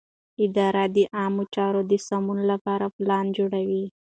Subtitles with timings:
[0.45, 3.85] اداره د عامه چارو د سمون لپاره پلان جوړوي.